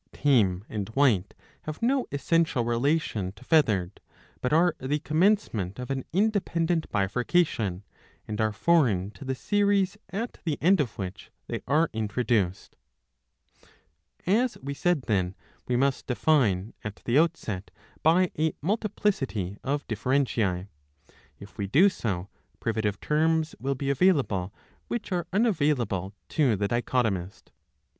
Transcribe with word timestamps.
Tame 0.13 0.65
and 0.67 0.89
White 0.95 1.35
have 1.65 1.79
no 1.79 2.07
essential 2.11 2.65
relation 2.65 3.33
to 3.33 3.45
Feathered, 3.45 4.01
but 4.41 4.51
are 4.51 4.73
the 4.79 4.97
commencement 4.97 5.77
of 5.77 5.91
an 5.91 6.03
independent 6.11 6.89
bifurcation, 6.89 7.83
and 8.27 8.41
are 8.41 8.51
foreign 8.51 9.11
to 9.11 9.23
the 9.23 9.35
series 9.35 9.99
at 10.09 10.39
the 10.43 10.57
end 10.59 10.79
of 10.79 10.97
which 10.97 11.29
they 11.45 11.61
are 11.67 11.87
introduced. 11.93 12.75
As 14.25 14.57
we 14.63 14.73
said 14.73 15.03
then, 15.03 15.35
we 15.67 15.75
must 15.75 16.07
define 16.07 16.73
at 16.83 17.03
the 17.05 17.19
outset 17.19 17.69
by 18.01 18.31
a 18.39 18.53
multi 18.59 18.89
plicity 18.89 19.57
of 19.63 19.85
differentiae. 19.85 20.67
If 21.37 21.59
we 21.59 21.67
do 21.67 21.89
so, 21.89 22.27
privative 22.59 22.99
terms 23.01 23.53
will 23.59 23.75
be 23.75 23.91
available, 23.91 24.51
which 24.87 25.11
are 25.11 25.27
unavailable 25.31 26.15
to 26.29 26.55
the 26.55 26.67
dichotomist. 26.67 27.49
643 27.49 27.49
b. 27.49 27.53
14 27.53 27.53
1. 27.53 27.53